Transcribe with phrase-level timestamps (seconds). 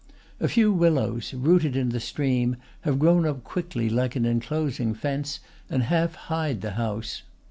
[0.39, 5.39] A few willows, rooted in the stream, have grown up quickly like an enclosing fence,
[5.69, 7.21] and half hide the house.